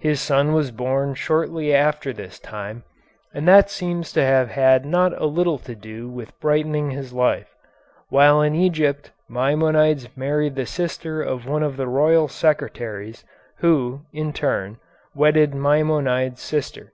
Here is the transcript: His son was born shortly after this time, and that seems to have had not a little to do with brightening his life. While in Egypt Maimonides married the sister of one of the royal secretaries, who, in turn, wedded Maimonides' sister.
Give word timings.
His 0.00 0.20
son 0.20 0.52
was 0.52 0.70
born 0.70 1.14
shortly 1.14 1.74
after 1.74 2.12
this 2.12 2.38
time, 2.38 2.84
and 3.32 3.48
that 3.48 3.70
seems 3.70 4.12
to 4.12 4.22
have 4.22 4.50
had 4.50 4.84
not 4.84 5.18
a 5.18 5.24
little 5.24 5.56
to 5.60 5.74
do 5.74 6.10
with 6.10 6.38
brightening 6.40 6.90
his 6.90 7.14
life. 7.14 7.54
While 8.10 8.42
in 8.42 8.54
Egypt 8.54 9.12
Maimonides 9.30 10.14
married 10.14 10.56
the 10.56 10.66
sister 10.66 11.22
of 11.22 11.46
one 11.48 11.62
of 11.62 11.78
the 11.78 11.88
royal 11.88 12.28
secretaries, 12.28 13.24
who, 13.60 14.02
in 14.12 14.34
turn, 14.34 14.76
wedded 15.14 15.54
Maimonides' 15.54 16.42
sister. 16.42 16.92